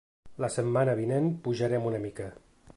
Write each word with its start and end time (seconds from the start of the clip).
La 0.43 0.47
setmana 0.53 0.95
vinent 1.01 1.29
pujarem 1.49 1.87
una 1.93 2.03
mica. 2.09 2.35